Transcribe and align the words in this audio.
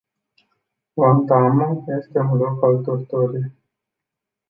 Guantánamo 0.95 1.85
este 1.99 2.19
un 2.25 2.35
loc 2.41 2.63
al 2.71 2.75
torturii. 2.91 3.47